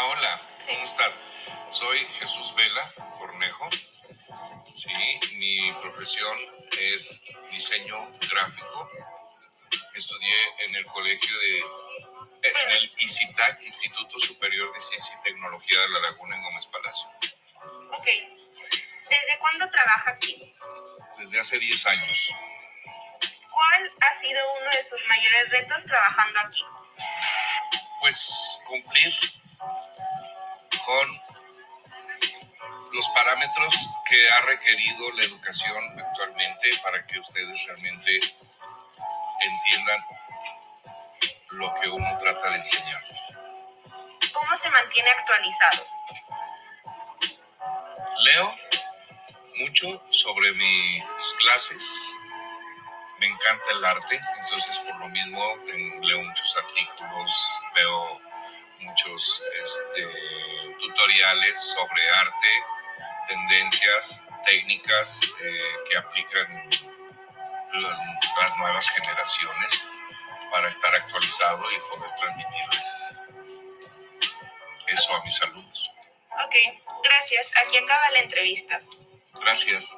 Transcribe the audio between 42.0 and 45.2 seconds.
trata de enseñarles. ¿Cómo se mantiene